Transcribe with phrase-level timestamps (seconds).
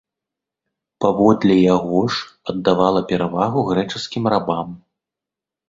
[1.05, 4.77] Паводле яго ж, аддавала перавагу грэчаскім рабам.